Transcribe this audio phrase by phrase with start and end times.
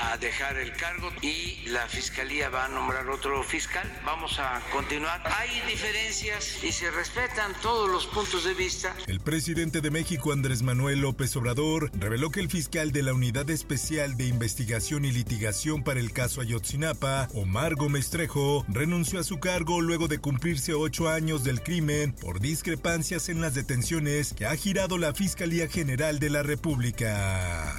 [0.00, 3.90] a dejar el cargo y la fiscalía va a nombrar otro fiscal.
[4.04, 5.20] Vamos a continuar.
[5.38, 8.94] Hay diferencias y se respetan todos los puntos de vista.
[9.06, 13.50] El presidente de México, Andrés Manuel López Obrador, reveló que el fiscal de la Unidad
[13.50, 19.40] Especial de Investigación y Litigación para el caso Ayotzinapa, Omar Gómez Trejo, renunció a su
[19.40, 24.56] cargo luego de cumplirse ocho años del crimen por discrepancias en las detenciones que ha
[24.56, 27.77] girado la Fiscalía General de la República.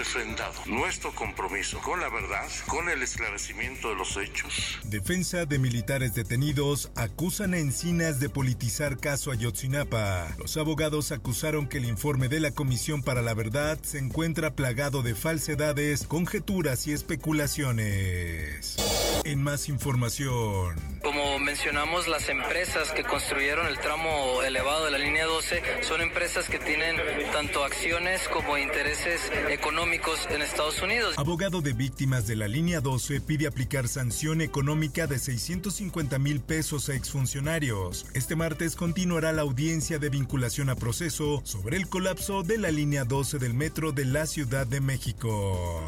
[0.00, 4.78] Refrendado nuestro compromiso con la verdad, con el esclarecimiento de los hechos.
[4.84, 10.34] Defensa de militares detenidos acusan a Encinas de politizar caso Ayotzinapa.
[10.38, 15.02] Los abogados acusaron que el informe de la Comisión para la Verdad se encuentra plagado
[15.02, 18.76] de falsedades, conjeturas y especulaciones.
[19.24, 20.76] En más información.
[21.02, 26.48] Como mencionamos, las empresas que construyeron el tramo elevado de la línea 12 son empresas
[26.48, 26.96] que tienen
[27.32, 31.14] tanto acciones como intereses económicos en Estados Unidos.
[31.16, 36.88] Abogado de víctimas de la línea 12 pide aplicar sanción económica de 650 mil pesos
[36.88, 38.06] a exfuncionarios.
[38.14, 43.04] Este martes continuará la audiencia de vinculación a proceso sobre el colapso de la línea
[43.04, 45.80] 12 del metro de la Ciudad de México.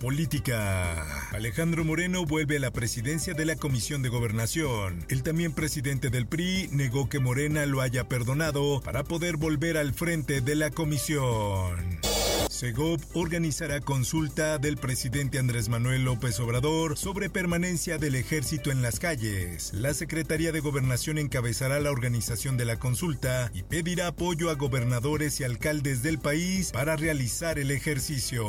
[0.00, 1.04] Política.
[1.30, 5.04] Alejandro Moreno vuelve a la presidencia de la Comisión de Gobernación.
[5.10, 9.92] El también presidente del PRI negó que Morena lo haya perdonado para poder volver al
[9.92, 12.00] frente de la comisión.
[12.48, 18.98] Segov organizará consulta del presidente Andrés Manuel López Obrador sobre permanencia del ejército en las
[19.00, 19.72] calles.
[19.74, 25.40] La Secretaría de Gobernación encabezará la organización de la consulta y pedirá apoyo a gobernadores
[25.40, 28.46] y alcaldes del país para realizar el ejercicio.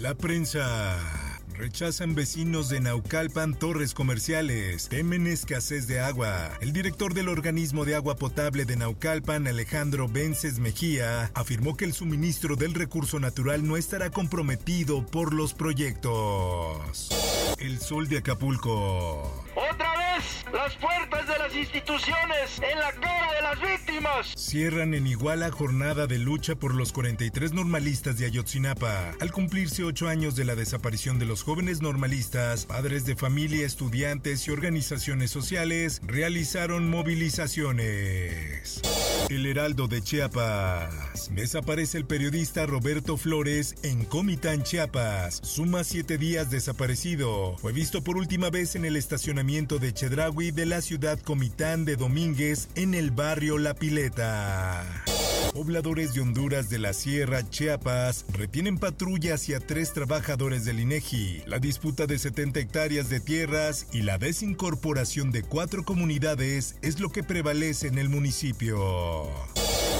[0.00, 0.96] La prensa.
[1.52, 4.88] Rechazan vecinos de Naucalpan torres comerciales.
[4.88, 6.52] Temen escasez de agua.
[6.62, 11.92] El director del organismo de agua potable de Naucalpan, Alejandro Vences Mejía, afirmó que el
[11.92, 17.10] suministro del recurso natural no estará comprometido por los proyectos.
[17.58, 19.44] El sol de Acapulco.
[20.52, 24.34] Las puertas de las instituciones en la cara de las víctimas.
[24.36, 29.12] Cierran en Iguala jornada de lucha por los 43 normalistas de Ayotzinapa.
[29.20, 34.48] Al cumplirse ocho años de la desaparición de los jóvenes normalistas, padres de familia, estudiantes
[34.48, 38.80] y organizaciones sociales realizaron movilizaciones.
[39.28, 41.30] El Heraldo de Chiapas.
[41.32, 45.40] Desaparece el periodista Roberto Flores en Comitán, Chiapas.
[45.44, 47.56] Suma siete días desaparecido.
[47.58, 51.96] Fue visto por última vez en el estacionamiento de Chedraui de la ciudad Comitán de
[51.96, 54.82] Domínguez en el barrio La Pileta.
[55.52, 61.42] Pobladores de Honduras de la Sierra, Chiapas, retienen patrulla hacia tres trabajadores del INEGI.
[61.46, 67.10] La disputa de 70 hectáreas de tierras y la desincorporación de cuatro comunidades es lo
[67.10, 69.28] que prevalece en el municipio.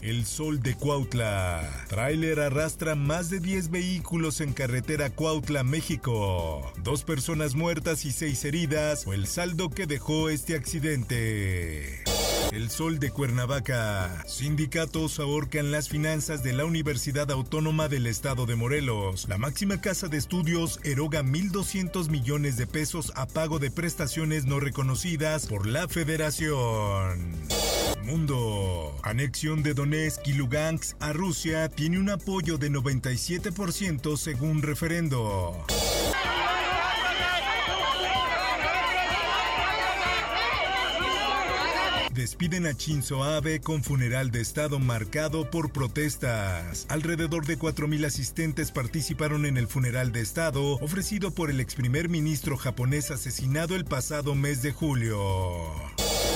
[0.02, 1.84] El Sol de Cuautla.
[1.88, 6.72] Tráiler arrastra más de 10 vehículos en carretera Cuautla, México.
[6.82, 12.02] Dos personas muertas y seis heridas fue el saldo que dejó este accidente.
[12.50, 14.24] El Sol de Cuernavaca.
[14.26, 19.28] Sindicatos ahorcan las finanzas de la Universidad Autónoma del Estado de Morelos.
[19.28, 24.60] La máxima casa de estudios eroga 1.200 millones de pesos a pago de prestaciones no
[24.60, 27.36] reconocidas por la federación.
[28.02, 28.39] Mundo.
[29.10, 35.66] Anexión de Donetsk y Lugansk a Rusia tiene un apoyo de 97% según referendo.
[42.14, 46.86] Despiden a Shinzo Abe con funeral de Estado marcado por protestas.
[46.88, 52.08] Alrededor de 4.000 asistentes participaron en el funeral de Estado ofrecido por el ex primer
[52.08, 55.18] ministro japonés asesinado el pasado mes de julio.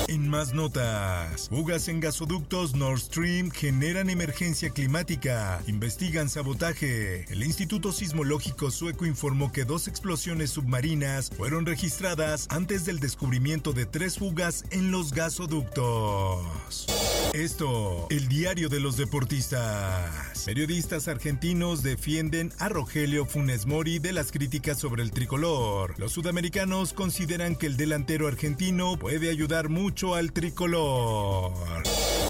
[0.08, 7.24] En más notas, fugas en gasoductos Nord Stream generan emergencia climática, investigan sabotaje.
[7.32, 13.86] El Instituto Sismológico Sueco informó que dos explosiones submarinas fueron registradas antes del descubrimiento de
[13.86, 16.86] tres fugas en los gasoductos.
[17.34, 20.44] Esto, el diario de los deportistas.
[20.46, 25.98] Periodistas argentinos defienden a Rogelio Funes Mori de las críticas sobre el tricolor.
[25.98, 31.52] Los sudamericanos consideran que el delantero argentino puede ayudar mucho al tricolor.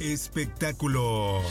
[0.00, 1.44] Espectáculos.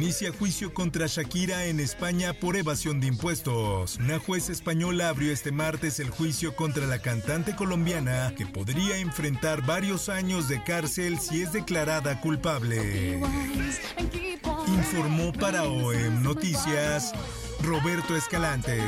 [0.00, 3.98] Inicia juicio contra Shakira en España por evasión de impuestos.
[3.98, 9.66] Una juez española abrió este martes el juicio contra la cantante colombiana que podría enfrentar
[9.66, 13.20] varios años de cárcel si es declarada culpable.
[14.68, 17.12] Informó para OEM Noticias
[17.62, 18.80] Roberto Escalante.